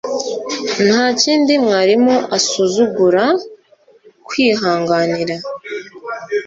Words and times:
Ntakindi 0.85 1.53
mwarimu 1.65 2.15
asuzugura 2.37 3.23
kwihanganira 4.27 5.35